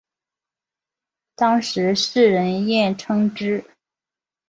[1.35, 3.63] 当时世人艳称之。